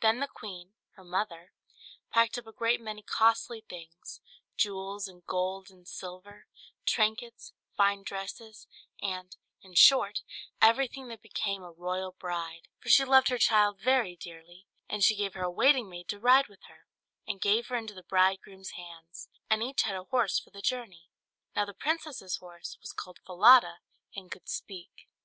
[0.00, 1.52] Then the queen, her mother,
[2.10, 4.20] packed up a great many costly things
[4.56, 6.48] jewels, and gold, and silver;
[6.84, 8.66] trinkets, fine dresses,
[9.00, 10.22] and, in short,
[10.60, 15.14] everything that became a royal bride; for she loved her child very dearly: and she
[15.14, 16.88] gave her a waiting maid to ride with her,
[17.24, 21.08] and give her into the bridegroom's hands; and each had a horse for the journey.
[21.54, 23.78] Now the princess's horse was called Falada,
[24.16, 25.08] and could speak.